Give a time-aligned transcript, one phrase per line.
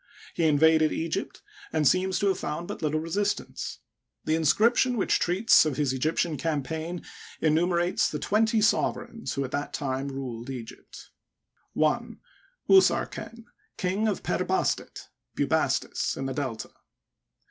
[0.33, 3.81] He invaded Egypt, and seems to have found but little resistance.
[4.25, 7.03] The inscription which treats of his Egyp tian campaign
[7.39, 11.11] enumerates the twenty sovereigns who at that time ruled Egypt:
[11.73, 12.19] 1.
[12.67, 13.43] Usarken,
[13.77, 16.71] King of Per Bastet (Bubastis), in the Delta.